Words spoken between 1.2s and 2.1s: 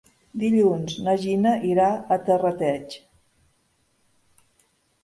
Gina irà